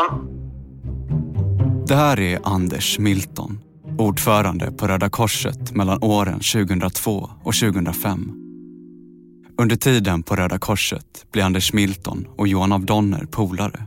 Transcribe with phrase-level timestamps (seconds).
[0.00, 1.86] Milton.
[1.86, 3.60] Det här är Anders Milton,
[3.98, 8.32] ordförande på Röda Korset mellan åren 2002 och 2005.
[9.58, 13.86] Under tiden på Röda Korset blir Anders Milton och Johan av Donner polare.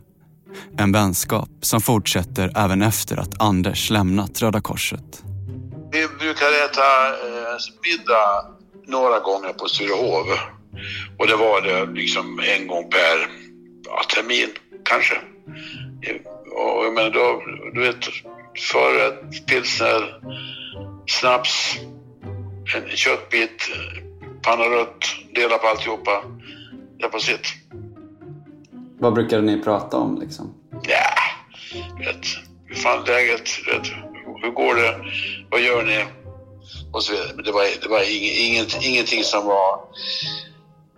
[0.77, 5.23] En vänskap som fortsätter även efter att Anders lämnat Röda Korset.
[5.91, 8.45] Vi brukar äta eh, middag
[8.87, 10.25] några gånger på Sturehov.
[11.19, 13.29] Och det var det liksom en gång per
[13.85, 14.49] ja, termin
[14.83, 15.15] kanske.
[16.55, 17.43] Och jag menar då,
[17.73, 18.05] du vet,
[18.71, 20.21] förrätt, pilsner,
[21.07, 21.75] snaps,
[22.75, 23.69] en köttbit,
[24.41, 26.23] panna rött, dela på alltihopa.
[26.99, 27.47] Det på sitt.
[28.99, 30.53] Vad brukade ni prata om liksom?
[30.83, 31.13] Ja,
[31.99, 32.25] vet,
[32.65, 33.87] hur fan läget, vet,
[34.41, 34.95] hur går det,
[35.51, 36.05] vad gör ni?
[36.91, 37.43] Och så vidare.
[37.45, 38.01] Det var, det var
[38.49, 39.79] inget, ingenting som var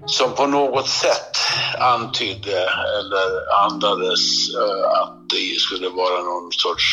[0.06, 1.38] som på något sätt
[1.80, 2.58] antydde
[2.98, 6.84] eller andades uh, att det skulle vara någon sorts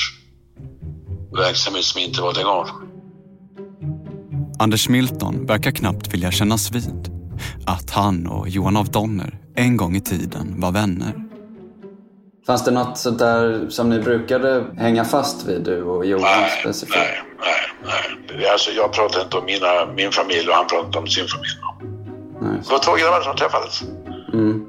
[1.36, 2.68] verksamhet som inte var legal.
[4.58, 7.10] Anders Milton verkar knappt vilja kännas vid
[7.66, 11.14] att han och Johan av Donner en gång i tiden var vänner.
[12.46, 16.50] Fanns det något sånt där som ni brukade hänga fast vid, du och Johan nej,
[16.60, 16.96] specifikt?
[16.96, 17.22] Nej,
[17.84, 18.48] nej, nej.
[18.48, 21.58] Alltså, jag pratar inte om mina, min familj och han pratar inte om sin familj.
[22.42, 23.82] Det var två grabbar som träffades.
[24.32, 24.66] Mm.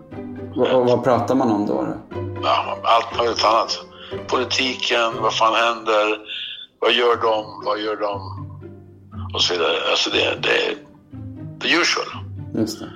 [0.56, 1.82] Och vad pratar man om då?
[1.82, 2.18] då?
[2.44, 3.80] Ja, allt möjligt annat.
[4.28, 6.18] Politiken, vad fan händer?
[6.80, 7.62] Vad gör de?
[7.66, 8.44] Vad gör de?
[9.34, 9.76] Och så vidare.
[9.92, 10.76] Alltså det, det,
[11.62, 12.08] the usual.
[12.56, 12.90] Just det.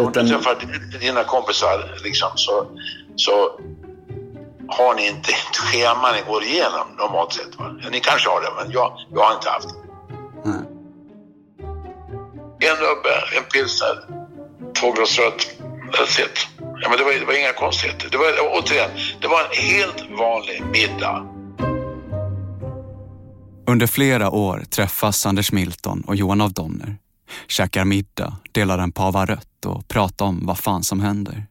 [0.00, 0.56] Om du träffar
[1.00, 2.66] dina kompisar liksom, så,
[3.16, 3.32] så
[4.68, 7.58] har ni inte ett schema ni går igenom normalt sett.
[7.58, 7.74] Va?
[7.90, 9.89] Ni kanske har det, men jag, jag har inte haft det.
[12.70, 13.96] En nubbe, en pilsner,
[14.80, 15.56] två glas rött.
[15.92, 16.48] That's it.
[16.58, 18.08] Ja, men det, var, det var inga konstigheter.
[18.10, 18.26] Det var,
[18.58, 18.90] återigen,
[19.20, 21.26] det var en helt vanlig middag.
[23.66, 26.96] Under flera år träffas Anders Milton och Johan av Donner.
[27.48, 31.46] Käkar middag, delar en pava rött och pratar om vad fan som händer.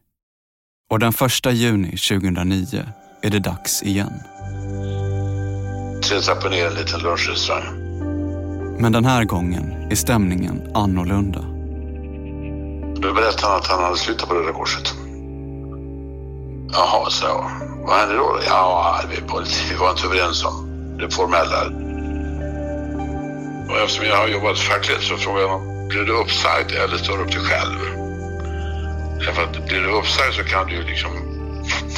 [0.90, 2.84] Och den första juni 2009
[3.22, 4.12] är det dags igen.
[6.04, 7.89] Sätta på ner en liten lunchrestaurang.
[8.80, 11.40] Men den här gången är stämningen annorlunda.
[13.00, 14.94] Då berättade han att han hade slutat på Röda Korset.
[16.72, 17.26] Jaha, så
[17.86, 18.38] vad hände då?
[18.46, 20.54] Ja, vi var, vi var inte överens om
[20.98, 21.60] det formella.
[23.70, 27.16] Och eftersom jag har jobbat fackligt så frågade jag honom, blir du uppsagd eller står
[27.16, 27.78] du upp dig själv?
[29.18, 31.10] Därför att blir du uppsagd så kan du ju liksom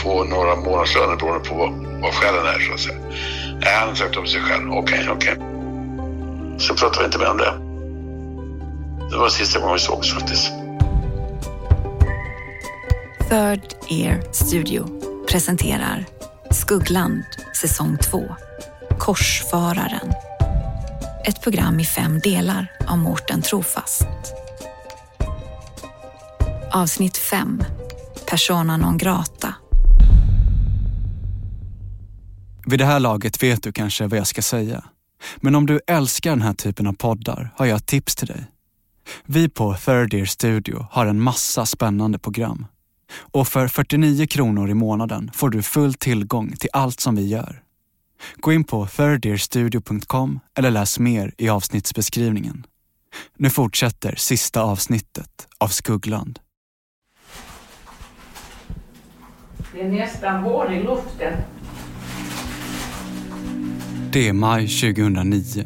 [0.03, 1.72] få några månadslöner beroende på vad,
[2.03, 2.99] vad skälen är så att säga.
[3.60, 4.72] Nej, han har sagt upp sig själv.
[4.72, 5.32] Okej, okay, okej.
[5.32, 5.52] Okay.
[6.59, 7.53] Så pratade vi inte mer om det.
[9.11, 10.53] Det var sista gången vi sågs faktiskt.
[13.29, 14.89] Third Ear Studio
[15.29, 16.07] presenterar
[16.51, 17.23] Skuggland
[17.61, 18.37] säsong 2
[18.99, 20.12] Korsfararen.
[21.25, 24.07] Ett program i fem delar av Mårten Trofast.
[26.73, 27.65] Avsnitt 5
[28.27, 29.55] Persona non grata.
[32.67, 34.85] Vid det här laget vet du kanske vad jag ska säga.
[35.37, 38.47] Men om du älskar den här typen av poddar har jag ett tips till dig.
[39.25, 42.66] Vi på Third Ear Studio har en massa spännande program.
[43.15, 47.62] Och för 49 kronor i månaden får du full tillgång till allt som vi gör.
[48.37, 52.66] Gå in på thirdearstudio.com eller läs mer i avsnittsbeskrivningen.
[53.37, 56.38] Nu fortsätter sista avsnittet av Skuggland.
[59.72, 61.32] Det är nästan vår i luften.
[64.12, 65.65] Det är maj 2009.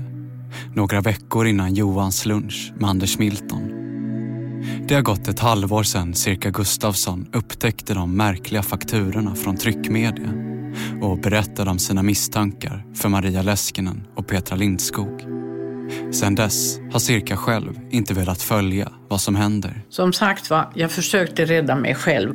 [0.74, 3.70] Några veckor innan Johans lunch med Anders Milton.
[4.88, 10.32] Det har gått ett halvår sedan cirka Gustafsson upptäckte de märkliga fakturorna från tryckmedia
[11.02, 15.20] och berättade om sina misstankar för Maria Leskinen och Petra Lindskog.
[16.12, 19.82] Sedan dess har Cirka själv inte velat följa vad som händer.
[19.88, 22.34] Som sagt var, jag försökte rädda mig själv.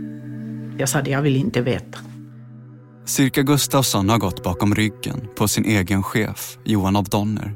[0.77, 2.10] Jag sa att jag vill inte veta.
[3.11, 7.53] Cirka Gustafsson har gått bakom ryggen på sin egen chef, Johan av Donner.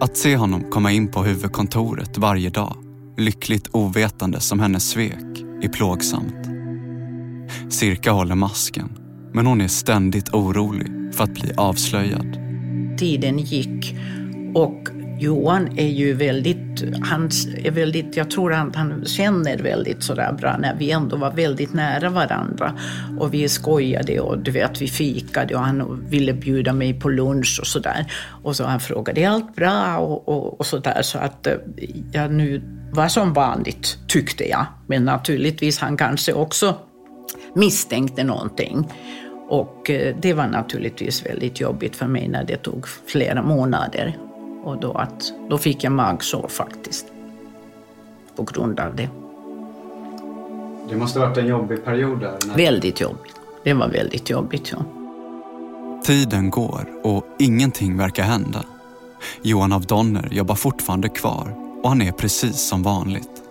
[0.00, 2.76] Att se honom komma in på huvudkontoret varje dag,
[3.16, 6.46] lyckligt ovetande som hennes svek, är plågsamt.
[7.72, 8.88] Cirka håller masken,
[9.32, 12.38] men hon är ständigt orolig för att bli avslöjad.
[12.98, 13.96] Tiden gick
[14.54, 17.30] och Johan är ju väldigt, han
[17.64, 21.74] är väldigt, jag tror att han känner väldigt sådär bra när vi ändå var väldigt
[21.74, 22.78] nära varandra.
[23.18, 27.58] Och vi skojade och du vet, vi fikade och han ville bjuda mig på lunch
[27.60, 28.12] och sådär.
[28.42, 29.98] Och så han frågade, är allt bra?
[29.98, 31.02] Och, och, och sådär.
[31.02, 31.54] Så att eh,
[32.12, 34.66] jag nu var som vanligt, tyckte jag.
[34.86, 36.74] Men naturligtvis han kanske också
[37.54, 38.92] misstänkte någonting.
[39.48, 44.16] Och eh, det var naturligtvis väldigt jobbigt för mig när det tog flera månader.
[44.66, 47.06] Och då, att, då fick jag magsår faktiskt.
[48.36, 49.08] På grund av det.
[50.88, 52.38] Det måste ha varit en jobbig period där?
[52.46, 52.56] När...
[52.56, 53.34] Väldigt jobbigt.
[53.64, 54.84] Det var väldigt jobbigt, ja.
[56.04, 58.64] Tiden går och ingenting verkar hända.
[59.42, 63.42] Johan av Donner jobbar fortfarande kvar och han är precis som vanligt.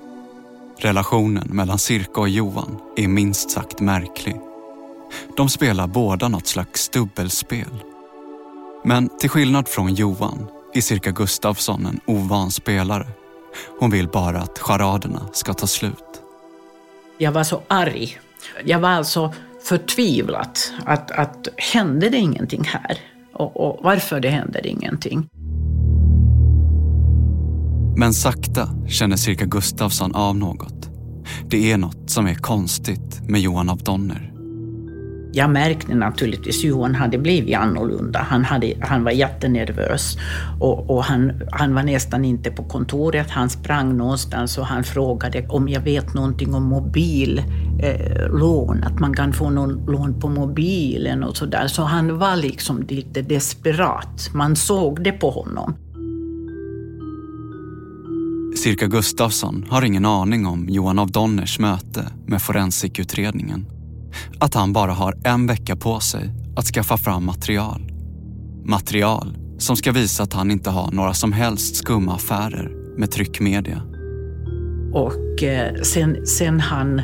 [0.77, 4.35] Relationen mellan Cirka och Johan är minst sagt märklig.
[5.37, 7.83] De spelar båda något slags dubbelspel.
[8.83, 13.07] Men till skillnad från Johan är Cirka Gustafsson en ovan spelare.
[13.79, 16.21] Hon vill bara att charaderna ska ta slut.
[17.17, 18.19] Jag var så arg.
[18.65, 19.33] Jag var alltså
[19.63, 20.73] förtvivlat.
[20.85, 22.97] Att, att hände det ingenting här?
[23.33, 25.27] Och, och varför det händer ingenting?
[27.97, 30.89] Men sakta känner Cirka Gustafsson av något.
[31.49, 34.34] Det är något som är konstigt med Johan av Donner.
[35.35, 38.19] Jag märkte naturligtvis att Johan hade blivit annorlunda.
[38.19, 40.17] Han, hade, han var jättenervös
[40.59, 43.29] och, och han, han var nästan inte på kontoret.
[43.29, 49.13] Han sprang någonstans och han frågade om jag vet någonting om mobillån, eh, att man
[49.13, 51.67] kan få någon lån på mobilen och sådär.
[51.67, 54.29] Så han var liksom lite desperat.
[54.33, 55.75] Man såg det på honom.
[58.55, 63.65] Cirka Gustafsson har ingen aning om Johan av Donners möte med forensikutredningen
[64.39, 67.91] att han bara har en vecka på sig att skaffa fram material.
[68.65, 73.81] Material som ska visa att han inte har några som helst skumma affärer med tryckmedia.
[74.93, 76.99] Och eh, sen, sen han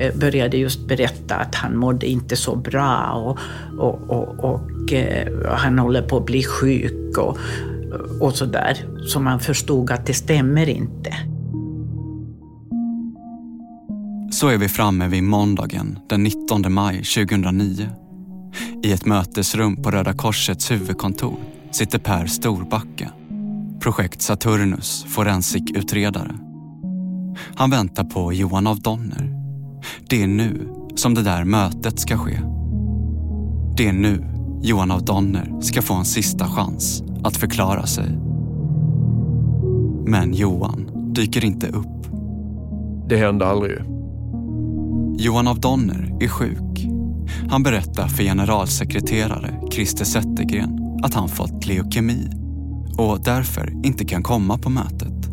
[0.00, 3.38] eh, började just berätta att han mådde inte så bra och,
[3.78, 7.38] och, och, och eh, han håller på att bli sjuk och,
[8.20, 8.86] och sådär.
[9.06, 11.16] Så man förstod att det stämmer inte.
[14.34, 17.88] Så är vi framme vid måndagen den 19 maj 2009.
[18.82, 21.36] I ett mötesrum på Röda Korsets huvudkontor
[21.70, 23.10] sitter Per Storbacka,
[23.80, 26.34] Projekt Saturnus forensikutredare.
[27.54, 29.30] Han väntar på Johan av Donner.
[30.08, 32.40] Det är nu som det där mötet ska ske.
[33.76, 34.24] Det är nu
[34.62, 38.08] Johan av Donner ska få en sista chans att förklara sig.
[40.06, 42.06] Men Johan dyker inte upp.
[43.08, 43.93] Det hände aldrig.
[45.18, 46.86] Johan av Donner är sjuk.
[47.50, 52.30] Han berättar för generalsekreterare Christer Zettergren att han fått leukemi
[52.98, 55.30] och därför inte kan komma på mötet.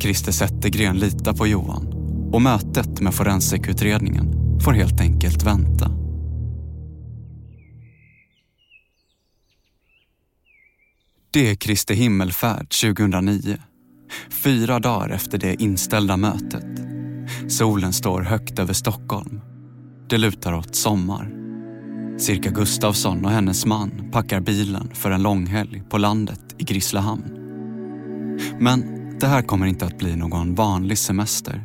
[0.00, 1.86] Christer Zettergren litar på Johan
[2.32, 5.90] och mötet med forensikutredningen får helt enkelt vänta.
[11.30, 13.56] Det är Kristi himmelfärd 2009.
[14.30, 16.97] Fyra dagar efter det inställda mötet
[17.48, 19.40] Solen står högt över Stockholm.
[20.08, 21.30] Det lutar åt sommar.
[22.18, 27.24] Cirka Gustafsson och hennes man packar bilen för en långhelg på landet i Grisslehamn.
[28.58, 28.84] Men
[29.20, 31.64] det här kommer inte att bli någon vanlig semester.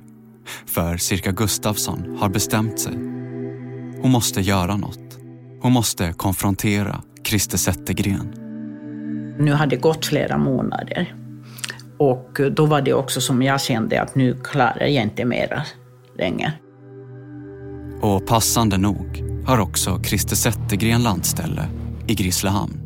[0.65, 2.93] För Cirka Gustafsson har bestämt sig.
[4.01, 5.19] Hon måste göra något.
[5.61, 8.33] Hon måste konfrontera Christer Zettergren.
[9.39, 11.22] Nu har det gått flera månader
[11.97, 15.63] och då var det också som jag kände att nu klarar jag inte mera
[16.17, 16.53] längre.
[18.01, 21.67] Och passande nog har också Christer Zettergren landställe
[22.07, 22.79] i Grisslehamn.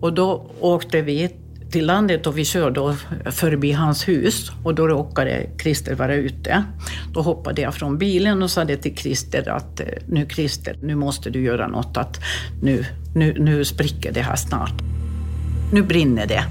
[0.00, 1.30] Och då åkte vi
[1.70, 2.96] till landet och vi körde
[3.30, 6.64] förbi hans hus och då råkade Christer vara ute.
[7.12, 11.42] Då hoppade jag från bilen och sa till Christer att nu Christer, nu måste du
[11.42, 11.96] göra något.
[11.96, 12.20] Att
[12.62, 12.84] nu,
[13.14, 14.74] nu, nu spricker det här snart.
[15.72, 16.44] Nu brinner det.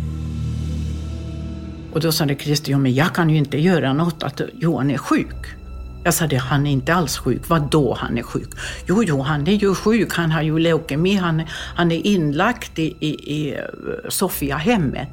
[1.93, 4.91] Och då sa det Christer, ja, men jag kan ju inte göra något att Johan
[4.91, 5.45] är sjuk.
[6.03, 7.41] Jag sa det, han är inte alls sjuk.
[7.49, 8.49] Vad då han är sjuk?
[8.87, 10.13] Jo, jo, han är ju sjuk.
[10.13, 11.15] Han har ju leukemi.
[11.15, 11.41] Han,
[11.75, 13.61] han är inlagt i, i, i eh,
[14.09, 15.07] Sofia-hemmet.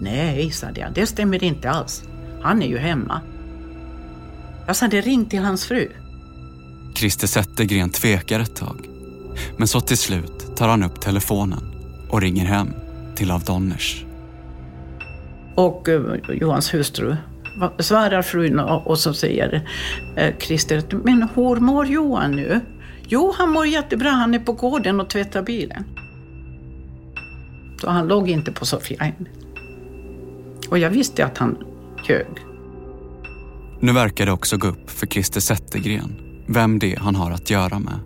[0.00, 2.02] Nej, sa jag, det stämmer inte alls.
[2.42, 3.20] Han är ju hemma.
[4.66, 5.88] Jag sa det, ring till hans fru.
[6.94, 8.88] Christer Zettergren tvekar ett tag.
[9.56, 11.62] Men så till slut tar han upp telefonen
[12.08, 12.68] och ringer hem
[13.18, 14.04] till Av Donners.
[15.54, 17.16] Och eh, Johans hustru
[17.78, 19.68] svarar frun och så säger
[20.16, 22.60] eh, Christer, men hur mår Johan nu?
[23.08, 24.10] Jo, han mår jättebra.
[24.10, 25.84] Han är på gården och tvättar bilen.
[27.80, 29.12] Så han låg inte på Sofia
[30.70, 31.56] Och jag visste att han
[32.08, 32.26] ljög.
[33.80, 37.50] Nu verkar det också gå upp för Christer Zettergren vem det är han har att
[37.50, 37.98] göra med.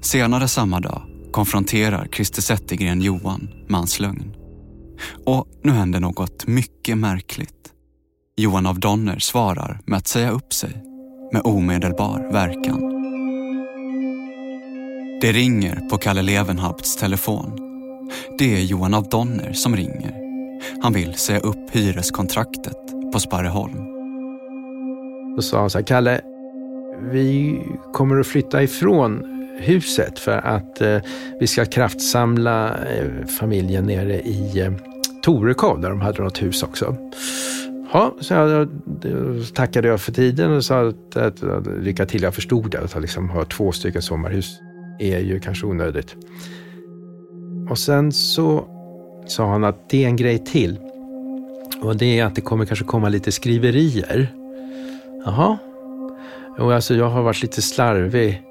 [0.00, 4.34] Senare samma dag konfronterar Christer Zettergren Johan med hans lögn.
[5.26, 7.72] Och nu händer något mycket märkligt.
[8.36, 10.82] Johan av Donner svarar med att säga upp sig
[11.32, 12.94] med omedelbar verkan.
[15.20, 17.58] Det ringer på Kalle Levenhaupts telefon.
[18.38, 20.14] Det är Johan av Donner som ringer.
[20.82, 23.78] Han vill säga upp hyreskontraktet på Sparreholm.
[25.36, 26.20] Då sa han så här, Kalle,
[27.12, 27.60] vi
[27.92, 30.98] kommer att flytta ifrån huset för att eh,
[31.40, 34.72] vi ska kraftsamla eh, familjen nere i eh,
[35.22, 36.96] Torekov där de hade något hus också.
[37.92, 38.68] Ja, så jag,
[39.54, 42.22] tackade jag för tiden och sa att, att, att lycka till.
[42.22, 44.60] Jag förstod det, att liksom ha två stycken sommarhus
[44.98, 46.16] är ju kanske onödigt.
[47.70, 48.64] Och sen så
[49.26, 50.78] sa han att det är en grej till.
[51.82, 54.28] Och det är att det kommer kanske komma lite skriverier.
[55.24, 55.58] Jaha.
[56.58, 58.42] Och alltså jag har varit lite slarvig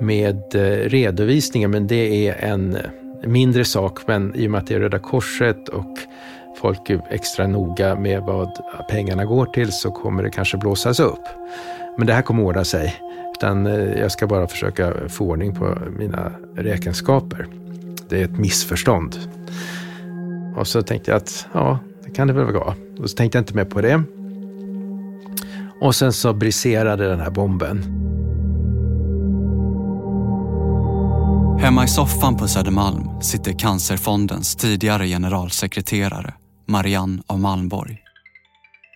[0.00, 2.78] med eh, redovisningen, men det är en
[3.24, 3.98] mindre sak.
[4.06, 5.98] Men i och med att det är Röda Korset och
[6.60, 8.50] folk är extra noga med vad
[8.88, 11.22] pengarna går till så kommer det kanske blåsas upp.
[11.98, 12.94] Men det här kommer ordna sig.
[13.36, 17.46] Utan eh, jag ska bara försöka få ordning på mina räkenskaper.
[18.08, 19.16] Det är ett missförstånd.
[20.56, 22.74] Och så tänkte jag att ja, det kan det väl vara.
[22.98, 24.02] Och så tänkte jag inte mer på det.
[25.80, 28.07] Och sen så briserade den här bomben.
[31.60, 36.34] Hemma i soffan på Södermalm sitter Cancerfondens tidigare generalsekreterare
[36.66, 37.98] Marianne av Malmborg.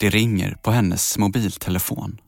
[0.00, 2.20] Det ringer på hennes mobiltelefon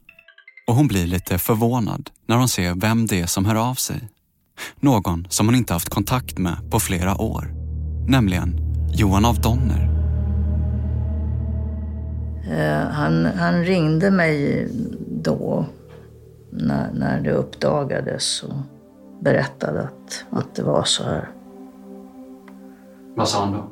[0.66, 4.08] och hon blir lite förvånad när hon ser vem det är som hör av sig.
[4.80, 7.54] Någon som hon inte haft kontakt med på flera år,
[8.08, 8.56] nämligen
[8.94, 9.90] Johan av Donner.
[12.50, 14.68] Eh, han, han ringde mig
[15.22, 15.66] då
[16.50, 18.56] när, när det uppdagades och
[19.24, 21.28] berättade att, att det var så här.
[23.16, 23.70] Vad sa han då?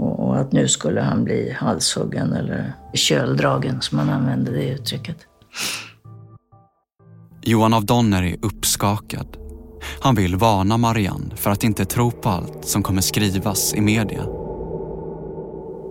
[0.00, 5.16] Och, och att nu skulle han bli halshuggen eller köldragen, som man använde det uttrycket.
[7.42, 9.36] Johan av Donner är uppskakad.
[10.00, 14.24] Han vill varna Marianne för att inte tro på allt som kommer skrivas i media.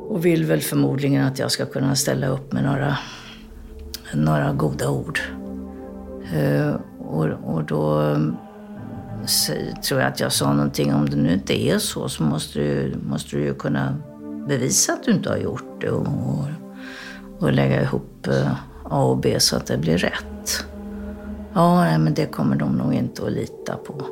[0.10, 2.98] Och vill väl förmodligen att jag ska kunna ställa upp med några,
[4.13, 5.20] några goda ord.
[6.36, 8.15] Uh, och, och då
[9.88, 12.96] tror jag att jag sa någonting, om det nu inte är så så måste du,
[13.10, 13.98] måste du ju kunna
[14.48, 16.46] bevisa att du inte har gjort det och, och,
[17.40, 18.51] och lägga ihop eh,
[18.84, 20.66] A och B så att det blir rätt.
[21.54, 24.06] Ja, nej, men det kommer de nog inte att lita på.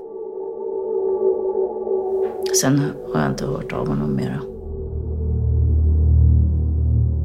[2.61, 4.39] Sen har jag inte hört av honom mera.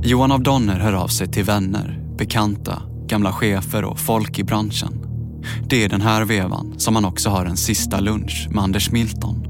[0.02, 5.13] Johan av Donner hör av sig till vänner, bekanta, gamla chefer och folk i branschen.
[5.68, 9.46] Det är den här vevan som han också har en sista lunch med Anders Milton.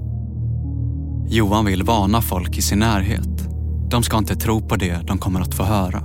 [1.28, 3.48] Johan vill varna folk i sin närhet.
[3.90, 6.02] De ska inte tro på det de kommer att få höra.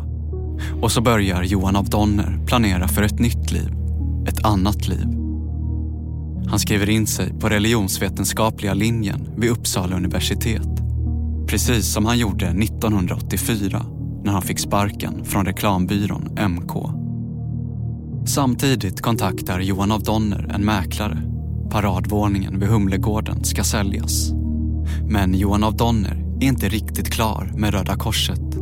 [0.81, 3.79] Och så börjar Johan av Donner planera för ett nytt liv
[4.29, 5.07] ett annat liv.
[6.49, 10.69] Han skriver in sig på religionsvetenskapliga linjen vid Uppsala universitet.
[11.47, 13.85] Precis som han gjorde 1984
[14.23, 16.98] när han fick sparken från reklambyrån MK.
[18.29, 21.21] Samtidigt kontaktar Johan av Donner en mäklare.
[21.71, 24.31] Paradvåningen vid Humlegården ska säljas.
[25.09, 28.55] Men Johan av Donner är inte riktigt klar med Röda Korset.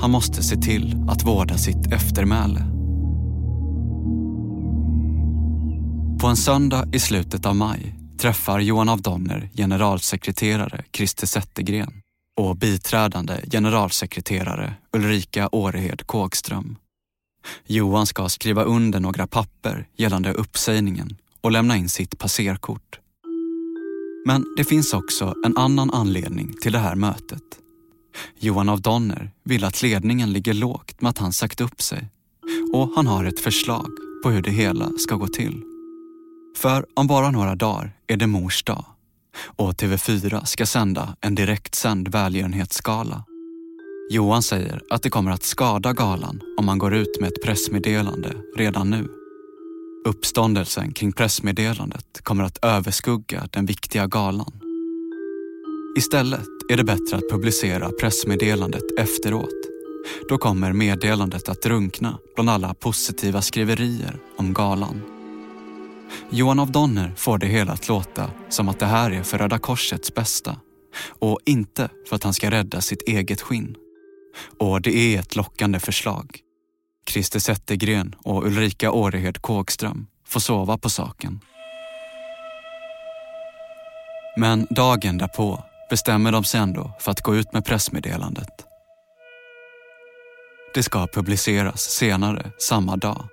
[0.00, 2.60] Han måste se till att vårda sitt eftermäle.
[6.20, 11.92] På en söndag i slutet av maj träffar Johan av Donner generalsekreterare Christer Zettergren
[12.40, 16.76] och biträdande generalsekreterare Ulrika Årehed Kågström.
[17.66, 22.98] Johan ska skriva under några papper gällande uppsägningen och lämna in sitt passerkort.
[24.26, 27.42] Men det finns också en annan anledning till det här mötet.
[28.38, 32.08] Johan av Donner vill att ledningen ligger lågt med att han sagt upp sig
[32.72, 33.88] och han har ett förslag
[34.22, 35.62] på hur det hela ska gå till.
[36.56, 38.84] För om bara några dagar är det mors dag
[39.40, 43.24] och TV4 ska sända en direktsänd välgörenhetsgala.
[44.10, 48.32] Johan säger att det kommer att skada galan om man går ut med ett pressmeddelande
[48.56, 49.08] redan nu.
[50.04, 54.52] Uppståndelsen kring pressmeddelandet kommer att överskugga den viktiga galan.
[55.98, 59.54] Istället är det bättre att publicera pressmeddelandet efteråt.
[60.28, 65.00] Då kommer meddelandet att drunkna bland alla positiva skriverier om galan.
[66.30, 69.58] Johan av Donner får det hela att låta som att det här är för Röda
[69.58, 70.56] Korsets bästa
[71.18, 73.76] och inte för att han ska rädda sitt eget skinn.
[74.58, 76.40] Och det är ett lockande förslag.
[77.08, 81.40] Christer Zettergren och Ulrika Årehed Kågström får sova på saken.
[84.36, 88.64] Men dagen därpå bestämmer de sig ändå för att gå ut med pressmeddelandet.
[90.74, 93.28] Det ska publiceras senare samma dag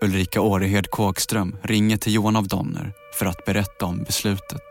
[0.00, 4.62] Ulrika Årehed Kågström ringer till Johan av Donner för att berätta om beslutet.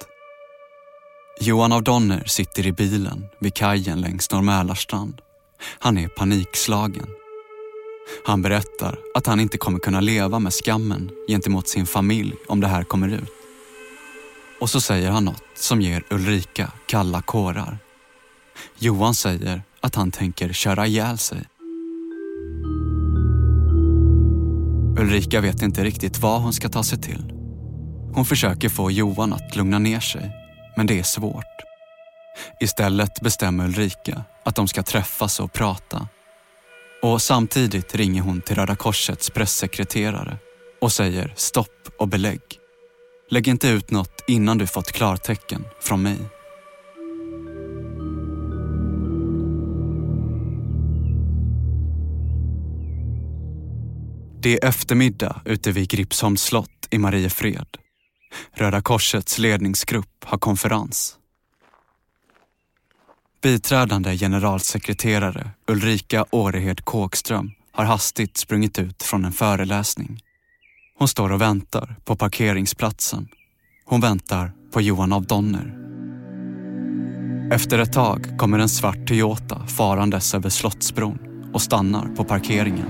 [1.42, 4.42] Johan av Donner sitter i bilen vid kajen längs Norr
[5.80, 7.08] han är panikslagen.
[8.26, 12.68] Han berättar att han inte kommer kunna leva med skammen gentemot sin familj om det
[12.68, 13.32] här kommer ut.
[14.62, 17.78] Och så säger han något som ger Ulrika kalla kårar.
[18.80, 21.46] Johan säger att han tänker köra ihjäl sig.
[25.00, 27.32] Ulrika vet inte riktigt vad hon ska ta sig till.
[28.14, 30.32] Hon försöker få Johan att lugna ner sig,
[30.78, 31.65] men det är svårt.
[32.60, 36.08] Istället bestämmer Ulrika att de ska träffas och prata.
[37.02, 40.38] Och samtidigt ringer hon till Röda Korsets pressekreterare
[40.82, 42.42] och säger stopp och belägg.
[43.30, 46.18] Lägg inte ut något innan du fått klartecken från mig.
[54.42, 57.68] Det är eftermiddag ute vid Gripsholms slott i Mariefred.
[58.54, 61.18] Röda Korsets ledningsgrupp har konferens.
[63.42, 70.20] Biträdande generalsekreterare Ulrika Årehed Kåkström har hastigt sprungit ut från en föreläsning.
[70.98, 73.28] Hon står och väntar på parkeringsplatsen.
[73.86, 75.78] Hon väntar på Johan av Donner.
[77.52, 81.20] Efter ett tag kommer en svart Toyota farandes över Slottsbron
[81.54, 82.88] och stannar på parkeringen.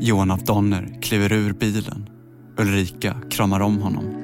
[0.00, 2.08] Johan af Donner kliver ur bilen.
[2.58, 4.20] Ulrika kramar om honom.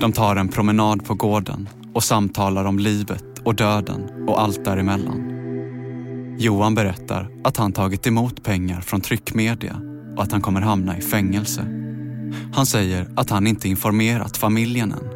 [0.00, 5.34] De tar en promenad på gården och samtalar om livet och döden och allt däremellan.
[6.38, 9.80] Johan berättar att han tagit emot pengar från tryckmedia
[10.16, 11.62] och att han kommer hamna i fängelse.
[12.52, 15.08] Han säger att han inte informerat familjen än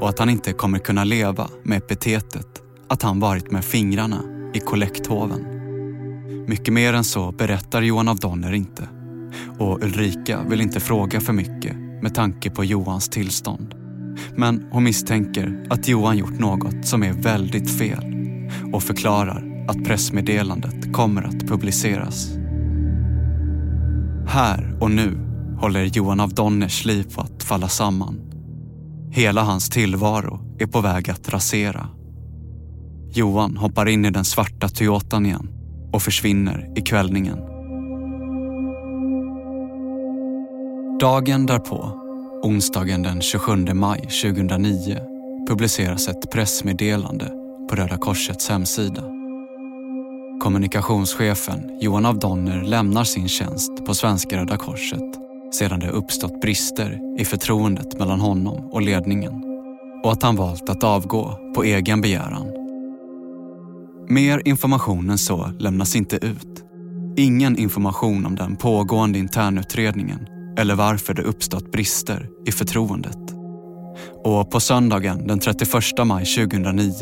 [0.00, 4.20] och att han inte kommer kunna leva med epitetet att han varit med fingrarna
[4.54, 5.46] i kollekthoven.
[6.48, 8.88] Mycket mer än så berättar Johan av Donner inte.
[9.58, 13.85] Och Ulrika vill inte fråga för mycket med tanke på Johans tillstånd.
[14.34, 18.04] Men hon misstänker att Johan gjort något som är väldigt fel
[18.72, 22.28] och förklarar att pressmeddelandet kommer att publiceras.
[24.26, 25.18] Här och nu
[25.60, 28.20] håller Johan av Donners liv på att falla samman.
[29.10, 31.88] Hela hans tillvaro är på väg att rasera.
[33.12, 35.48] Johan hoppar in i den svarta Toyotan igen
[35.92, 37.38] och försvinner i kvällningen.
[41.00, 42.05] Dagen därpå,
[42.46, 44.98] onsdagen den 27 maj 2009,
[45.48, 47.32] publiceras ett pressmeddelande
[47.68, 49.02] på Röda Korsets hemsida.
[50.40, 55.02] Kommunikationschefen Johan av Donner lämnar sin tjänst på Svenska Röda Korset
[55.52, 59.44] sedan det uppstått brister i förtroendet mellan honom och ledningen
[60.04, 62.46] och att han valt att avgå på egen begäran
[64.08, 66.64] Mer information än så lämnas inte ut.
[67.16, 73.18] Ingen information om den pågående internutredningen eller varför det uppstått brister i förtroendet.
[74.24, 75.72] Och på söndagen den 31
[76.04, 76.92] maj 2009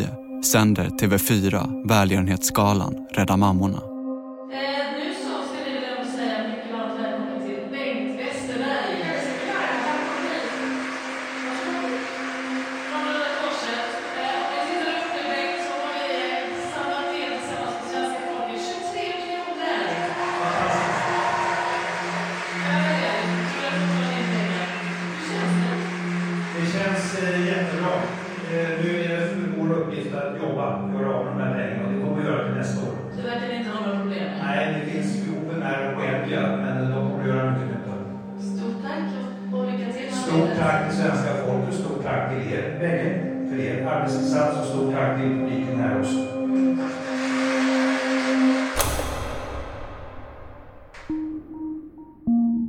[0.44, 3.80] sänder TV4 välgörenhetsgalan Rädda mammorna.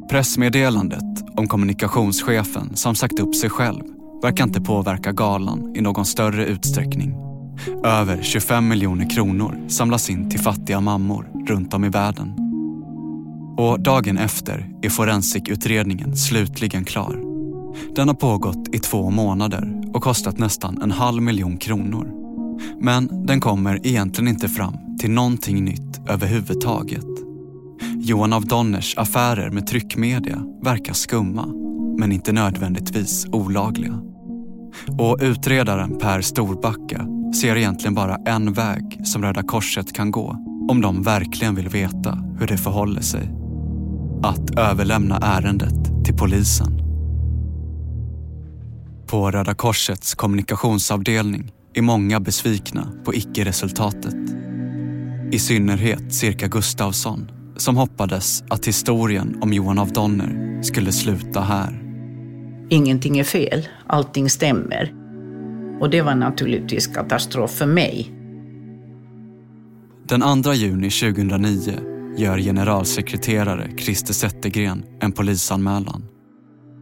[0.10, 1.04] Pressmeddelandet
[1.38, 3.84] om kommunikationschefen som sagt upp sig själv
[4.22, 7.15] verkar inte påverka galan i någon större utsträckning.
[7.84, 12.34] Över 25 miljoner kronor samlas in till fattiga mammor runt om i världen.
[13.58, 17.22] Och dagen efter är forensikutredningen slutligen klar.
[17.96, 22.12] Den har pågått i två månader och kostat nästan en halv miljon kronor.
[22.81, 27.05] Men den kommer egentligen inte fram till någonting nytt överhuvudtaget.
[27.97, 31.45] Johan av Donners affärer med tryckmedia verkar skumma,
[31.99, 33.99] men inte nödvändigtvis olagliga.
[34.99, 37.08] Och utredaren Per Storbacka
[37.41, 40.38] ser egentligen bara en väg som Röda Korset kan gå
[40.69, 43.29] om de verkligen vill veta hur det förhåller sig.
[44.23, 46.85] Att överlämna ärendet till polisen.
[49.08, 54.15] På Röda Korsets kommunikationsavdelning är många besvikna på icke-resultatet.
[55.32, 61.82] I synnerhet Cirka Gustavsson som hoppades att historien om Johan av Donner skulle sluta här.
[62.70, 64.94] ingenting är fel, allting stämmer.
[65.82, 68.12] Och det var naturligtvis katastrof för mig.
[70.08, 71.80] Den 2 juni 2009
[72.18, 76.14] gör generalsekreterare Christer Zettergren en polisanmälan.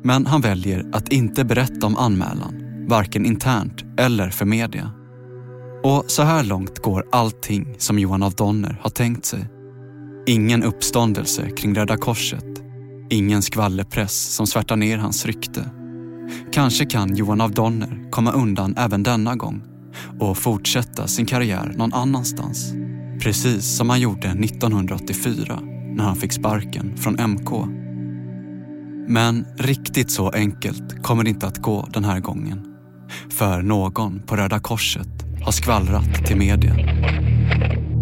[0.03, 4.91] Men han väljer att inte berätta om anmälan, varken internt eller för media.
[5.83, 9.49] Och så här långt går allting som Johan af Donner har tänkt sig.
[10.27, 12.45] Ingen uppståndelse kring Röda Korset.
[13.09, 15.69] Ingen skvallerpress som svärtar ner hans rykte.
[16.51, 19.63] Kanske kan Johan af Donner komma undan även denna gång
[20.19, 22.73] och fortsätta sin karriär någon annanstans.
[23.21, 25.59] Precis som han gjorde 1984
[25.95, 27.82] när han fick sparken från MK.
[29.07, 32.65] Men riktigt så enkelt kommer det inte att gå den här gången.
[33.31, 35.07] För någon på Röda Korset
[35.45, 36.75] har skvallrat till media.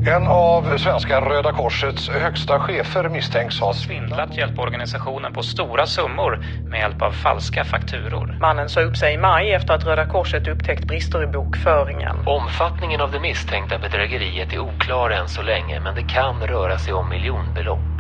[0.08, 6.80] En av svenska Röda Korsets högsta chefer misstänks ha svindlat hjälporganisationen på stora summor med
[6.80, 8.38] hjälp av falska fakturor.
[8.42, 12.16] Mannen sa upp sig i maj efter att Röda Korset upptäckt brister i bokföringen.
[12.26, 16.94] Omfattningen av det misstänkta bedrägeriet är oklar än så länge men det kan röra sig
[16.94, 17.91] om miljonbelopp.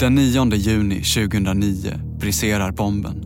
[0.00, 3.22] Den 9 juni 2009 briserar bomben.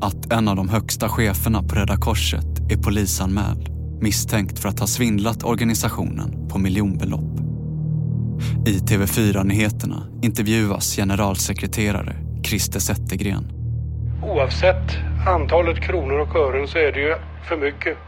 [0.00, 3.68] Att en av de högsta cheferna på Röda Korset är polisanmäld
[4.00, 7.34] misstänkt för att ha svindlat organisationen på miljonbelopp.
[8.66, 13.44] I TV4-nyheterna intervjuas generalsekreterare Christer Zettergren.
[14.22, 14.88] Oavsett
[15.28, 17.14] antalet kronor och ören så är det ju
[17.48, 17.98] för mycket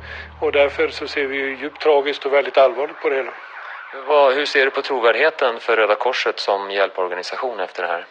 [0.40, 3.32] och därför så ser vi ju djupt tragiskt och väldigt allvarligt på det hela
[4.34, 8.06] hur ser du på trovärdigheten för Röda Korset som hjälporganisation efter det här?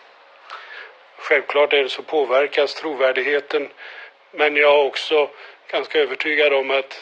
[1.17, 3.67] Självklart är det så påverkas trovärdigheten
[4.31, 5.29] men jag är också
[5.71, 7.01] ganska övertygad om att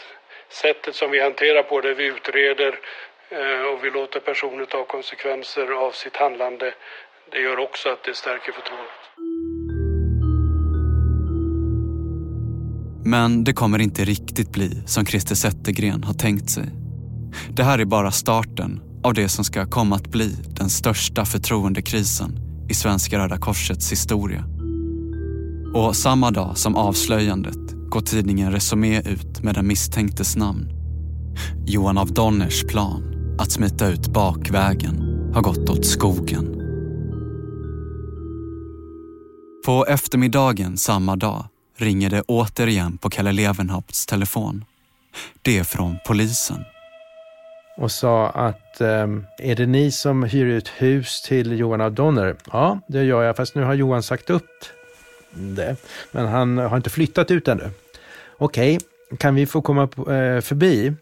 [0.50, 2.80] sättet som vi hanterar på det, vi utreder
[3.30, 6.74] eh, och vi låter personer ta konsekvenser av sitt handlande.
[7.32, 8.90] Det gör också att det stärker förtroendet.
[13.06, 16.79] Men det kommer inte riktigt bli som Christer Zettergren har tänkt sig.
[17.60, 22.40] Det här är bara starten av det som ska komma att bli den största förtroendekrisen
[22.70, 24.44] i Svenska Röda Korsets historia.
[25.76, 30.70] Och samma dag som avslöjandet går tidningen Resumé ut med den misstänktes namn.
[31.68, 33.04] Johan av Donners plan
[33.40, 34.96] att smita ut bakvägen
[35.34, 36.46] har gått åt skogen.
[39.66, 41.46] På eftermiddagen samma dag
[41.78, 44.66] ringer det återigen på Kalle Levenhaupts telefon.
[45.42, 46.58] Det är från polisen.
[47.80, 52.36] Och sa att ehm, är det ni som hyr ut hus till Johan av Donner?
[52.52, 54.50] Ja, det gör jag, fast nu har Johan sagt upp
[55.32, 55.76] det.
[56.12, 57.70] Men han har inte flyttat ut ännu.
[58.38, 60.94] Okej, okay, kan vi få komma eh, förbi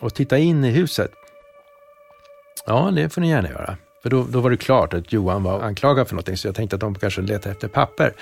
[0.00, 1.10] och titta in i huset?
[2.66, 3.76] Ja, det får ni gärna göra.
[4.02, 6.76] För då, då var det klart att Johan var anklagad för någonting, så jag tänkte
[6.76, 8.12] att de kanske letade efter papper.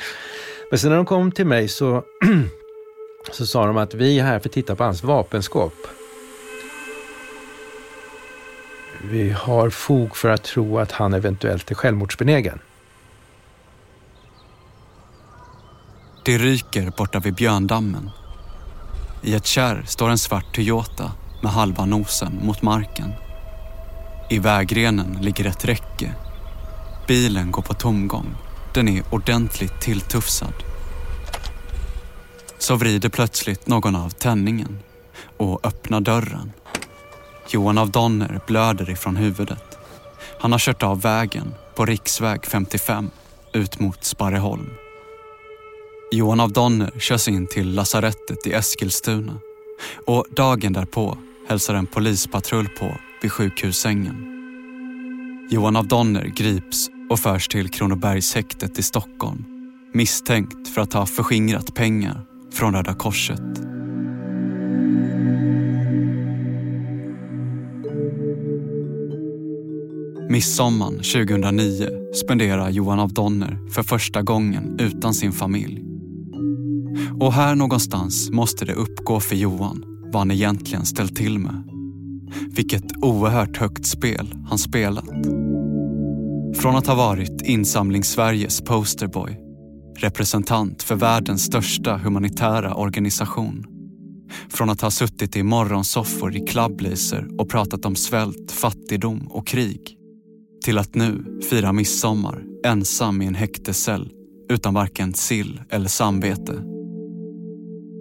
[0.71, 2.03] Men sen när de kom till mig så,
[3.33, 5.98] så sa de att vi är här för att titta på hans vapenskåp.
[9.03, 12.59] Vi har fog för att tro att han eventuellt är självmordsbenägen.
[16.25, 18.11] Det ryker borta vid Björndammen.
[19.23, 23.13] I ett kärr står en svart Toyota med halva nosen mot marken.
[24.31, 26.15] I vägrenen ligger ett räcke.
[27.07, 28.27] Bilen går på tomgång.
[28.75, 30.55] Den är ordentligt tilltufsad.
[32.59, 34.79] Så vrider plötsligt någon av tändningen
[35.37, 36.53] och öppnar dörren.
[37.51, 39.79] Johan av Donner blöder ifrån huvudet.
[40.41, 43.11] Han har kört av vägen på riksväg 55
[43.53, 44.71] ut mot Sparreholm.
[46.13, 49.39] Johan av Donner körs in till lasarettet i Eskilstuna
[50.07, 54.35] och dagen därpå hälsar en polispatrull på vid sjukhussängen.
[55.51, 59.45] Johan av Donner grips och förs till Kronobergshäktet i Stockholm
[59.95, 62.21] misstänkt för att ha förskingrat pengar
[62.53, 63.78] från Röda Korset.
[70.31, 75.85] Midsommaren 2009 spenderar Johan av Donner för första gången utan sin familj.
[77.21, 81.64] Och här någonstans måste det uppgå för Johan vad han egentligen ställt till med.
[82.51, 85.09] Vilket oerhört högt spel han spelat.
[86.57, 89.38] Från att ha varit Insamlings-Sveriges posterboy,
[89.97, 93.64] representant för världens största humanitära organisation.
[94.49, 99.98] Från att ha suttit i morgonsoffor i Clubblazer och pratat om svält, fattigdom och krig.
[100.64, 104.12] Till att nu fira midsommar ensam i en häktescell
[104.51, 106.62] utan varken sill eller samvete.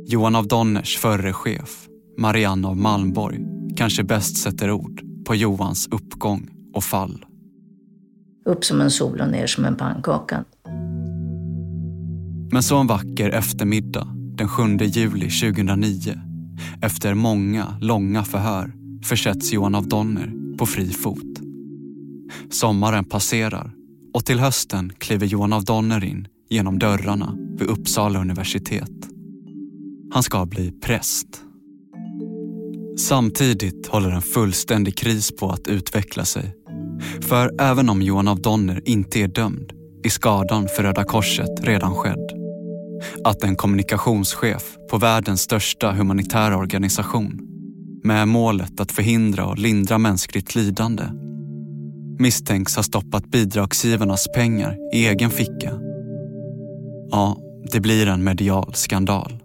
[0.06, 3.39] Johan av Donners förre chef, Marianne av Malmborg,
[3.76, 7.26] kanske bäst sätter ord på Johans uppgång och fall.
[8.46, 10.46] Upp som en sol och ner som en pannkaka.
[12.52, 16.22] Men så en vacker eftermiddag den 7 juli 2009,
[16.82, 21.37] efter många långa förhör, försätts Johan av Donner på fri fot.
[22.52, 23.72] Sommaren passerar
[24.14, 28.92] och till hösten kliver Johan av Donner in genom dörrarna vid Uppsala universitet.
[30.14, 31.28] Han ska bli präst.
[33.00, 36.56] Samtidigt håller en fullständig kris på att utveckla sig.
[37.22, 41.96] För även om Johan av Donner inte är dömd är skadan för Röda Korset redan
[41.96, 42.32] skedd.
[43.24, 47.40] Att en kommunikationschef på världens största humanitära organisation
[48.04, 51.04] med målet att förhindra och lindra mänskligt lidande
[52.20, 55.72] misstänks ha stoppat bidragsgivarnas pengar i egen ficka.
[57.12, 57.38] Ja,
[57.72, 59.44] det blir en medial skandal.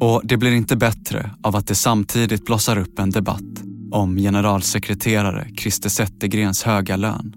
[0.00, 5.48] Och det blir inte bättre av att det samtidigt blossar upp en debatt om generalsekreterare
[5.58, 7.32] Christer Zettergrens höga lön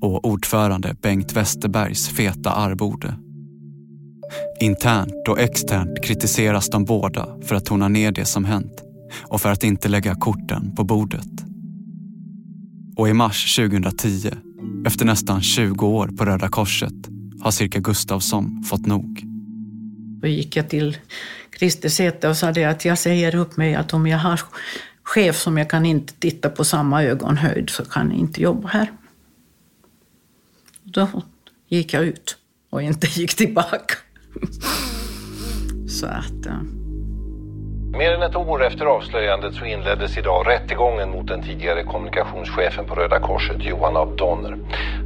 [0.00, 3.14] och ordförande Bengt Westerbergs feta arvode.
[4.60, 8.82] Internt och externt kritiseras de båda för att tona ner det som hänt
[9.22, 11.51] och för att inte lägga korten på bordet.
[12.96, 14.30] Och i mars 2010,
[14.86, 16.94] efter nästan 20 år på Röda Korset,
[17.40, 19.22] har cirka Gustavsson fått nog.
[20.20, 20.96] Då gick jag till
[21.58, 24.40] Christer Säter och sa att jag säger upp mig att om jag har
[25.02, 28.92] chef som jag kan inte titta på samma ögonhöjd så kan jag inte jobba här.
[30.82, 31.22] Då
[31.68, 32.36] gick jag ut
[32.70, 33.94] och inte gick tillbaka.
[35.88, 36.81] så att...
[37.98, 42.94] Mer än ett år efter avslöjandet så inleddes idag rättegången mot den tidigare kommunikationschefen på
[42.94, 44.58] Röda Korset, Johan av Donner.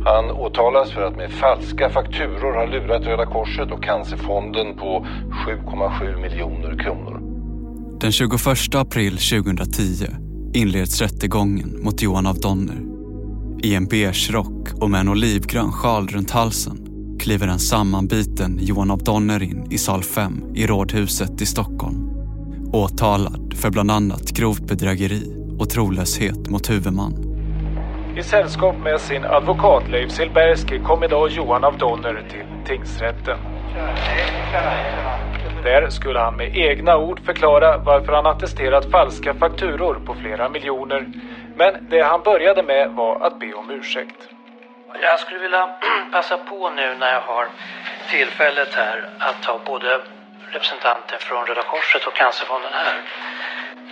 [0.04, 5.06] Han åtalas för att med falska fakturor ha lurat Röda Korset och Cancerfonden på
[5.46, 7.20] 7,7 miljoner kronor.
[8.00, 10.06] Den 21 april 2010
[10.54, 12.80] inleds rättegången mot Johan av Donner.
[13.62, 16.78] I en beige rock och med en olivgrön sjal runt halsen
[17.20, 22.15] kliver en sammanbiten Johan av Donner in i sal 5 i Rådhuset i Stockholm.
[22.72, 25.22] Åtalad för bland annat grovt bedrägeri
[25.60, 27.12] och trolöshet mot huvudman.
[28.18, 33.38] I sällskap med sin advokat Leif Silbersky kom idag Johan av Donner till tingsrätten.
[35.62, 41.06] Där skulle han med egna ord förklara varför han attesterat falska fakturor på flera miljoner.
[41.56, 44.28] Men det han började med var att be om ursäkt.
[45.02, 45.68] Jag skulle vilja
[46.12, 47.46] passa på nu när jag har
[48.10, 50.00] tillfället här att ta både
[50.56, 52.96] representanten från Röda Korset och Cancerfonden här.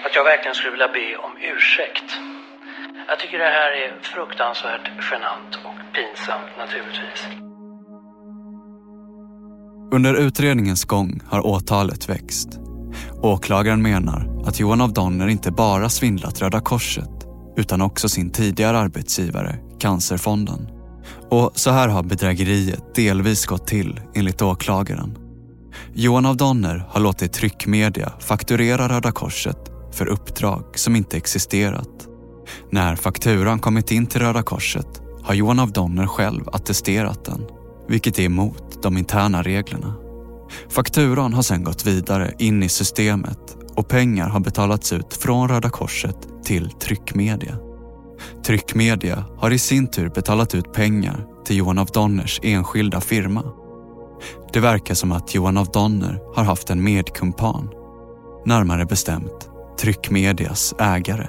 [0.04, 2.08] Att jag verkligen skulle vilja be om ursäkt.
[3.08, 7.20] Jag tycker det här är fruktansvärt genant och pinsamt naturligtvis.
[9.96, 12.48] Under utredningens gång har åtalet växt.
[13.22, 17.14] Åklagaren menar att Johan av Donner inte bara svindlat Röda Korset
[17.56, 20.68] utan också sin tidigare arbetsgivare, Cancerfonden.
[21.30, 25.23] Och så här har bedrägeriet delvis gått till enligt åklagaren.
[25.96, 29.58] Johan av Donner har låtit tryckmedia fakturera Röda Korset
[29.92, 32.08] för uppdrag som inte existerat.
[32.70, 37.40] När fakturan kommit in till Röda Korset har Johan av Donner själv attesterat den,
[37.88, 39.94] vilket är emot de interna reglerna.
[40.68, 45.70] Fakturan har sedan gått vidare in i systemet och pengar har betalats ut från Röda
[45.70, 47.58] Korset till tryckmedia.
[48.46, 53.63] Tryckmedia har i sin tur betalat ut pengar till Johan av Donners enskilda firma.
[54.54, 57.70] Det verkar som att Johan av Donner har haft en medkumpan,
[58.44, 61.26] närmare bestämt Tryckmedias ägare.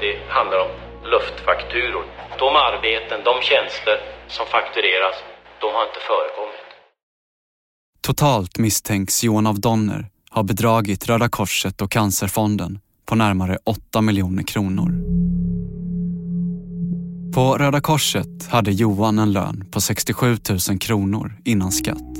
[0.00, 0.70] Det handlar om
[1.10, 2.04] luftfakturor.
[2.38, 3.96] De arbeten, de tjänster
[4.28, 5.16] som faktureras,
[5.60, 6.66] de har inte förekommit.
[8.00, 14.42] Totalt misstänks Johan av Donner ha bedragit Röda Korset och Cancerfonden på närmare 8 miljoner
[14.42, 14.90] kronor.
[17.36, 20.36] På Röda Korset hade Johan en lön på 67
[20.68, 22.18] 000 kronor innan skatt.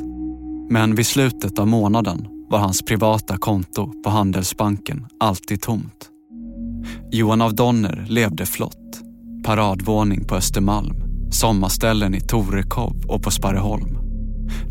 [0.71, 6.09] Men vid slutet av månaden var hans privata konto på Handelsbanken alltid tomt.
[7.11, 9.01] Johan av Donner levde flott.
[9.45, 10.97] Paradvåning på Östermalm,
[11.33, 13.99] sommarställen i Torekov och på Sparreholm.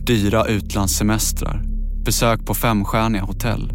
[0.07, 1.61] Dyra utlandssemestrar,
[2.05, 3.71] besök på femstjärniga hotell,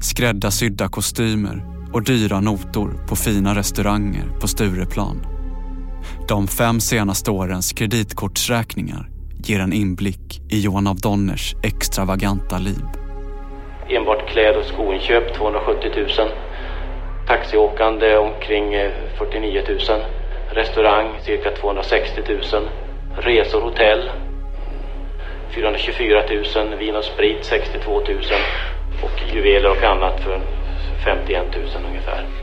[0.00, 5.31] skräddarsydda kostymer och dyra notor på fina restauranger på Stureplan.
[6.28, 9.08] De fem senaste årens kreditkortsräkningar
[9.44, 12.84] ger en inblick i Johan av Donners extravaganta liv.
[13.88, 16.28] Enbart kläd och skoinköp 270 000.
[17.26, 19.78] Taxiåkande omkring eh, 49 000.
[20.52, 22.68] Restaurang cirka 260 000.
[23.16, 24.10] Resor, hotell
[25.54, 26.22] 424
[26.56, 26.78] 000.
[26.78, 28.04] Vin och sprit 62 000.
[29.02, 30.40] Och juveler och annat för
[31.04, 32.41] 51 000 ungefär.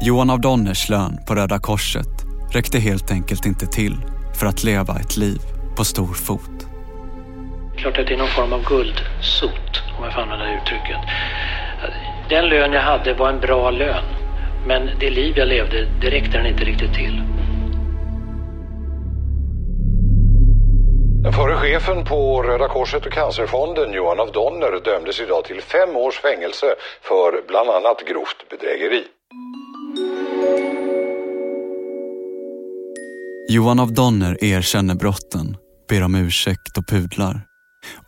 [0.00, 2.06] Johan av Donners lön på Röda Korset
[2.52, 3.96] räckte helt enkelt inte till
[4.40, 5.38] för att leva ett liv
[5.76, 6.66] på stor fot.
[7.76, 10.96] Klart att det är någon form av guldsot, om jag får använda det uttrycket.
[12.28, 14.04] Den lön jag hade var en bra lön,
[14.66, 17.22] men det liv jag levde, det räckte den inte riktigt till.
[21.22, 25.96] Den förre chefen på Röda Korset och Cancerfonden, Johan af Donner, dömdes idag till fem
[25.96, 26.66] års fängelse
[27.02, 29.04] för bland annat grovt bedrägeri.
[33.48, 35.56] Johan af Donner erkänner brotten,
[35.88, 37.40] ber om ursäkt och pudlar.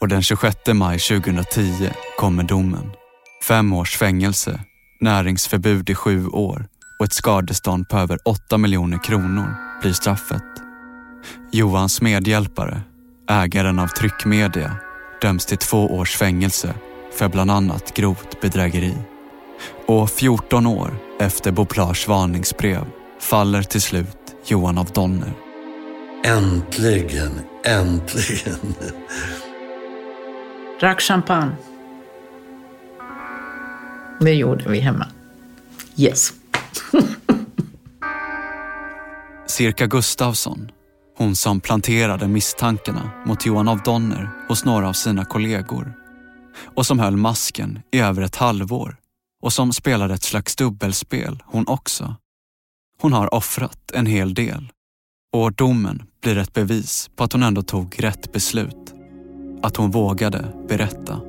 [0.01, 2.91] Och den 26 maj 2010 kommer domen.
[3.49, 4.61] Fem års fängelse,
[5.01, 6.67] näringsförbud i sju år
[6.99, 10.43] och ett skadestånd på över 8 miljoner kronor blir straffet.
[11.53, 12.83] Johans medhjälpare,
[13.31, 14.77] ägaren av tryckmedia,
[15.23, 16.75] döms till två års fängelse
[17.19, 18.95] för bland annat grovt bedrägeri.
[19.87, 22.85] Och 14 år efter Boplars varningsbrev
[23.21, 24.18] faller till slut
[24.51, 25.33] Johan af Donner.
[26.25, 28.75] Äntligen, äntligen.
[30.81, 31.53] Drack champagne.
[34.21, 35.07] Det gjorde vi hemma.
[35.97, 36.33] Yes.
[39.47, 40.71] Cirka Gustavsson,
[41.17, 45.93] hon som planterade misstankarna mot Johan af Donner hos några av sina kollegor
[46.75, 48.97] och som höll masken i över ett halvår
[49.43, 52.17] och som spelade ett slags dubbelspel hon också.
[53.03, 54.69] Hon har offrat en hel del
[55.37, 58.95] och domen blir ett bevis på att hon ändå tog rätt beslut.
[59.63, 61.21] Att hon vågade berätta.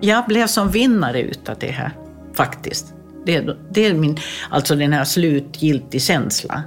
[0.00, 1.92] Jag blev som vinnare utav det här,
[2.34, 2.94] faktiskt.
[3.26, 4.18] Det, det är min,
[4.50, 6.62] alltså den här slutgiltig känsla.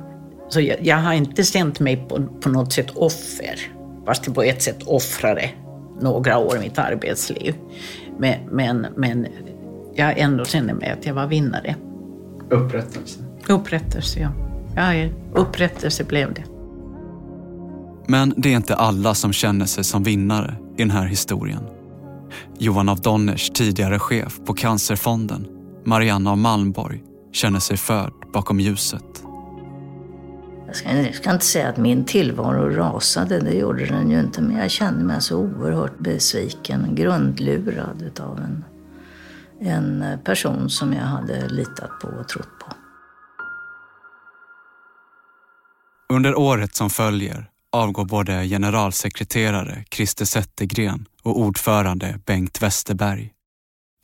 [0.49, 3.59] Så jag, jag, har inte känt mig på, på något sätt offer,
[4.05, 5.49] fast jag på ett sätt offrade
[6.01, 7.55] några år i mitt arbetsliv.
[8.19, 9.27] Men, men, men
[9.95, 11.75] jag ändå känner mig att jag var vinnare.
[12.49, 13.20] Upprättelse?
[13.47, 14.31] Upprättelse, ja.
[14.93, 16.43] ja upprättelse blev det.
[18.07, 21.63] Men det är inte alla som känner sig som vinnare i den här historien.
[22.57, 25.47] Johan av Donners tidigare chef på Cancerfonden,
[25.85, 29.23] Marianne av Malmborg, känner sig förd bakom ljuset.
[30.67, 34.41] Jag ska, jag ska, inte säga att min tillvaro rasade, det gjorde den ju inte,
[34.41, 38.63] men jag kände mig så oerhört besviken, grundlurad av en,
[39.59, 42.80] en person som jag hade litat på och trott på.
[46.11, 53.31] Under året som följer avgår både generalsekreterare Christer Zettergren och ordförande Bengt Westerberg.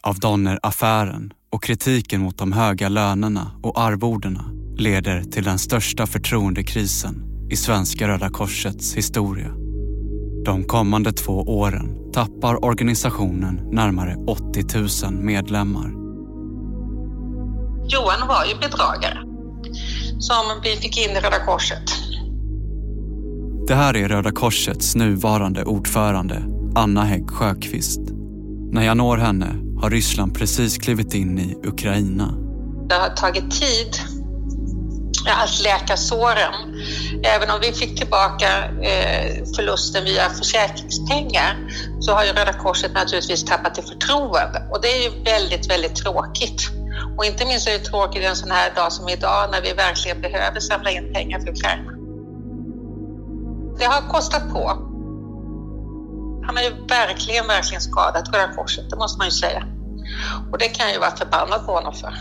[0.03, 4.45] Av Donner-affären och kritiken mot de höga lönerna och arvodena
[4.77, 9.51] leder till den största förtroendekrisen i svenska Röda Korsets historia.
[10.45, 15.91] De kommande två åren tappar organisationen närmare 80 000 medlemmar.
[17.89, 19.26] Johan var ju bedragare
[20.19, 21.83] som vi fick in i Röda Korset.
[23.67, 26.43] Det här är Röda Korsets nuvarande ordförande
[26.75, 27.99] Anna Hägg Sjöqvist.
[28.71, 32.33] När jag når henne har Ryssland precis klivit in i Ukraina.
[32.89, 33.95] Det har tagit tid
[35.27, 36.53] att läka såren.
[37.23, 41.57] Även om vi fick tillbaka eh, förlusten via försäkringspengar
[41.99, 45.95] så har ju Röda Korset naturligtvis tappat i förtroende och det är ju väldigt, väldigt
[45.95, 46.76] tråkigt.
[47.17, 50.21] Och inte minst är det tråkigt en sån här dag som idag när vi verkligen
[50.21, 51.91] behöver samla in pengar för Ukraina.
[53.79, 54.69] Det har kostat på.
[56.45, 59.63] Han har ju verkligen, verkligen skadat Röda Korset, det måste man ju säga.
[60.51, 62.13] Och det kan jag ju vara förbannad på honom för.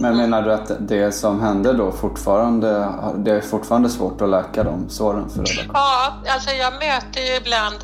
[0.00, 2.68] Men menar du att det som hände då fortfarande,
[3.16, 5.70] det är fortfarande svårt att läka de såren för Röda?
[5.74, 7.76] Ja, alltså jag möter ju ibland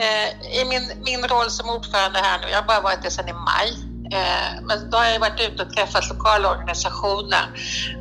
[0.00, 3.28] eh, i min, min roll som ordförande här nu, jag har bara varit det sedan
[3.28, 3.70] i maj,
[4.12, 7.44] eh, men då har jag varit ute och träffat lokala organisationer,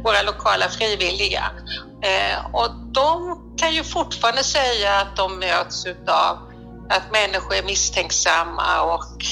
[0.03, 1.43] våra lokala frivilliga.
[2.01, 6.37] Eh, och de kan ju fortfarande säga att de möts utav
[6.89, 9.25] att människor är misstänksamma och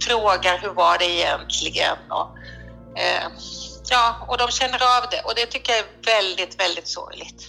[0.00, 1.96] frågar hur var det egentligen?
[2.10, 2.28] Och,
[2.96, 3.28] eh,
[3.90, 7.48] ja, och de känner av det och det tycker jag är väldigt, väldigt sorgligt.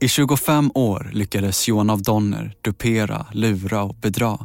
[0.00, 4.38] I 25 år lyckades Johan av Donner dupera, lura och bedra.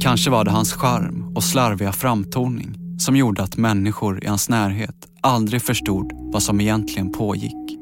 [0.00, 4.94] Kanske var det hans charm och slarviga framtoning som gjorde att människor i hans närhet
[5.20, 7.78] aldrig förstod vad som egentligen pågick.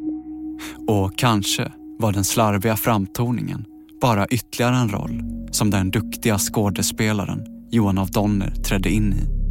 [0.88, 3.64] Och kanske var den slarviga framtoningen
[4.00, 9.41] bara ytterligare en roll som den duktiga skådespelaren Johan av Donner trädde in i.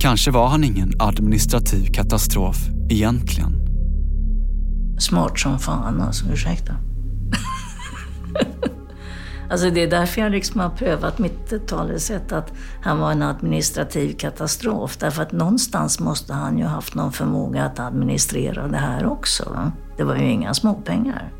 [0.00, 2.56] Kanske var han ingen administrativ katastrof
[2.90, 3.52] egentligen.
[4.98, 6.76] Smart som fan alltså, ursäkta.
[9.50, 12.52] Alltså det är därför jag liksom har prövat mitt talesätt att
[12.82, 14.96] han var en administrativ katastrof.
[14.96, 19.72] Därför att någonstans måste han ju haft någon förmåga att administrera det här också.
[19.96, 21.32] Det var ju inga småpengar.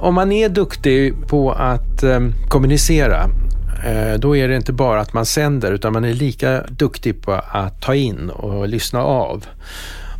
[0.00, 3.26] Om man är duktig på att eh, kommunicera,
[3.84, 7.32] Eh, då är det inte bara att man sänder, utan man är lika duktig på
[7.32, 9.46] att ta in och lyssna av.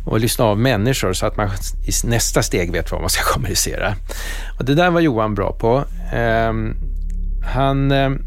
[0.05, 1.49] Och lyssna av människor så att man
[1.85, 3.95] i nästa steg vet vad man ska kommunicera.
[4.59, 5.83] Och det där var Johan bra på.
[6.13, 6.53] Eh,
[7.53, 8.21] han ehm,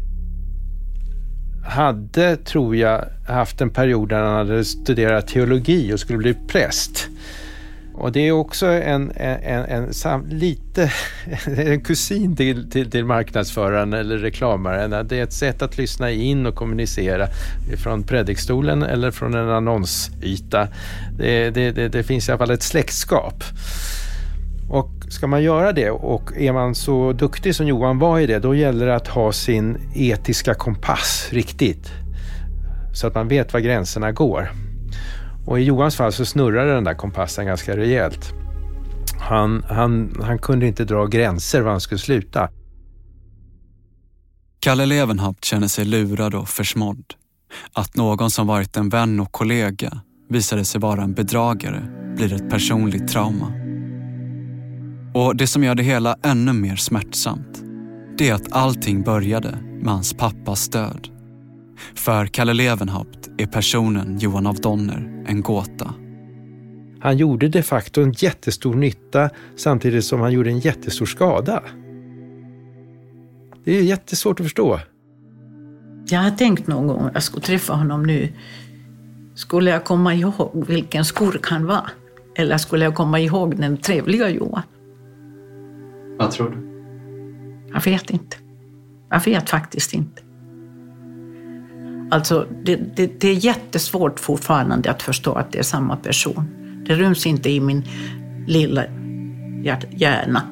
[1.65, 7.07] hade, tror jag, haft en period där han hade studerat teologi och skulle bli präst.
[7.93, 10.91] Och det är också en, en, en, en lite
[11.57, 15.07] en kusin till, till, till, marknadsföraren eller reklamaren.
[15.07, 17.27] Det är ett sätt att lyssna in och kommunicera
[17.77, 20.67] från predikstolen eller från en annonsyta.
[21.17, 23.43] Det, det, det, det finns i alla fall ett släktskap.
[24.69, 28.39] Och ska man göra det och är man så duktig som Johan var i det,
[28.39, 31.91] då gäller det att ha sin etiska kompass riktigt.
[32.93, 34.51] Så att man vet var gränserna går.
[35.45, 38.33] Och i Johans fall så snurrade den där kompassen ganska rejält.
[39.19, 42.49] Han, han, han kunde inte dra gränser var han skulle sluta.
[44.59, 47.13] Kalle Levenhaupt känner sig lurad och försmådd.
[47.73, 51.83] Att någon som varit en vän och kollega visade sig vara en bedragare
[52.15, 53.51] blir ett personligt trauma.
[55.13, 57.63] Och det som gör det hela ännu mer smärtsamt,
[58.17, 61.07] det är att allting började med hans pappas död.
[61.95, 65.93] För Kalle Levenhaupt är personen Johan av Donner en gåta.
[66.99, 71.63] Han gjorde de facto en jättestor nytta samtidigt som han gjorde en jättestor skada.
[73.63, 74.79] Det är jättesvårt att förstå.
[76.07, 78.29] Jag har tänkt någon gång att jag skulle träffa honom nu.
[79.35, 81.89] Skulle jag komma ihåg vilken skurk han var?
[82.35, 84.63] Eller skulle jag komma ihåg den trevliga Johan?
[86.17, 86.57] Vad tror du?
[87.73, 88.37] Jag vet inte.
[89.09, 90.22] Jag vet faktiskt inte.
[92.13, 96.47] Alltså, det, det, det, är jättesvårt fortfarande att förstå att det är samma person.
[96.87, 97.87] Det ryms inte i min
[98.47, 98.85] lilla
[99.91, 100.47] hjärna.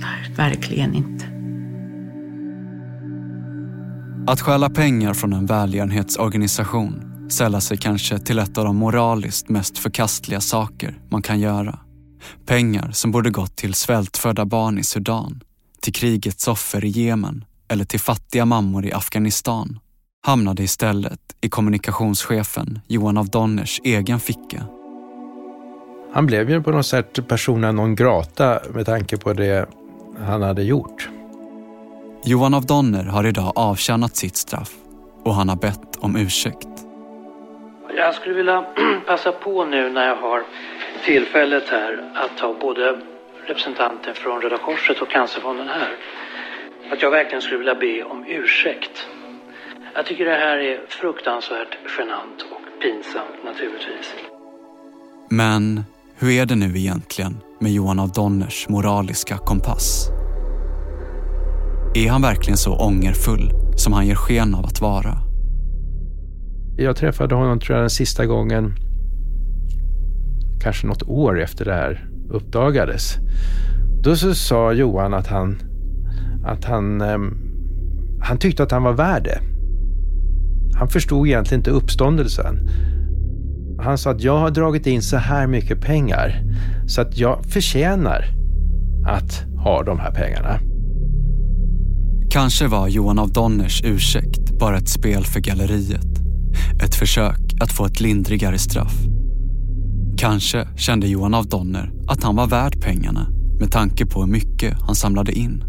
[0.00, 1.24] Nej, verkligen inte.
[4.26, 9.78] Att stjäla pengar från en välgörenhetsorganisation sällar sig kanske till ett av de moraliskt mest
[9.78, 11.78] förkastliga saker man kan göra.
[12.46, 15.40] Pengar som borde gått till svältfödda barn i Sudan,
[15.80, 19.78] till krigets offer i Jemen eller till fattiga mammor i Afghanistan
[20.26, 24.62] hamnade istället i kommunikationschefen Johan av Donners egen ficka.
[26.12, 29.68] Han blev ju på något sätt persona non grata med tanke på det
[30.18, 31.08] han hade gjort.
[32.24, 34.72] Johan av Donner har idag avtjänat sitt straff
[35.24, 36.68] och han har bett om ursäkt.
[37.96, 38.64] Jag skulle vilja
[39.06, 40.42] passa på nu när jag har
[41.04, 43.00] tillfället här att ta både
[43.46, 45.96] representanten från Röda Korset och Cancerfonden här.
[46.92, 49.06] Att jag verkligen skulle vilja be om ursäkt
[49.96, 54.14] jag tycker det här är fruktansvärt genant och pinsamt naturligtvis.
[55.30, 55.84] Men
[56.18, 60.08] hur är det nu egentligen med Johan av Donners moraliska kompass?
[61.94, 65.18] Är han verkligen så ångerfull som han ger sken av att vara?
[66.76, 68.74] Jag träffade honom tror jag den sista gången
[70.62, 73.16] kanske något år efter det här uppdagades.
[74.02, 75.58] Då så sa Johan att han,
[76.44, 77.38] att han, um,
[78.22, 79.55] han tyckte att han var värd det.
[80.78, 82.68] Han förstod egentligen inte uppståndelsen.
[83.78, 86.42] Han sa att jag har dragit in så här mycket pengar
[86.86, 88.24] så att jag förtjänar
[89.06, 90.58] att ha de här pengarna.
[92.30, 96.06] Kanske var Johan av Donners ursäkt bara ett spel för galleriet.
[96.84, 98.94] Ett försök att få ett lindrigare straff.
[100.18, 103.26] Kanske kände Johan av Donner att han var värd pengarna
[103.60, 105.64] med tanke på hur mycket han samlade in.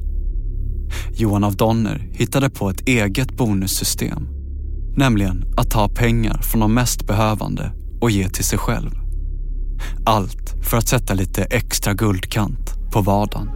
[1.11, 4.36] Johan av Donner hittade på ett eget bonussystem
[4.97, 7.71] Nämligen att ta pengar från de mest behövande
[8.01, 8.89] och ge till sig själv.
[10.05, 13.49] Allt för att sätta lite extra guldkant på vardagen.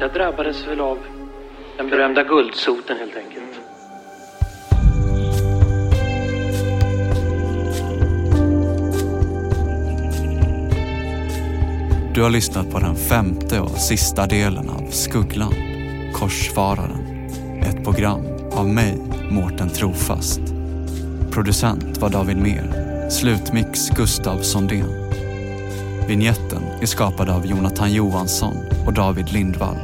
[0.00, 0.98] Jag drabbades väl av
[1.76, 3.44] den berömda guldsoten helt enkelt.
[12.14, 15.54] Du har lyssnat på den femte och sista delen av Skuggland,
[16.14, 17.30] Korsfararen.
[17.62, 18.98] Ett program av mig,
[19.30, 20.40] Mårten Trofast.
[21.30, 23.10] Producent var David Mer.
[23.10, 25.10] Slutmix Gustav Sondén.
[26.08, 29.76] Vinjetten är skapad av Jonathan Johansson och David Lindvall.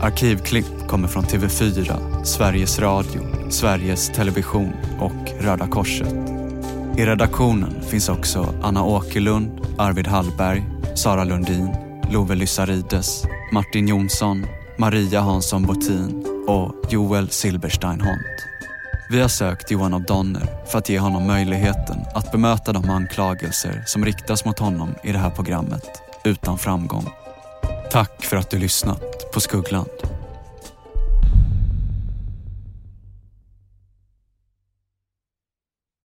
[0.00, 6.14] Arkivklipp kommer från TV4, Sveriges Radio, Sveriges Television och Röda Korset.
[6.96, 10.64] I redaktionen finns också Anna Åkerlund, Arvid Hallberg,
[10.94, 11.74] Sara Lundin,
[12.10, 14.46] Love Lyssarides, Martin Jonsson,
[14.78, 18.46] Maria Hansson Botin och Joel Silberstein Hont.
[19.10, 23.82] Vi har sökt Johan av Donner för att ge honom möjligheten att bemöta de anklagelser
[23.86, 27.08] som riktas mot honom i det här programmet utan framgång.
[27.90, 30.19] Tack för att du lyssnat på Skuggland.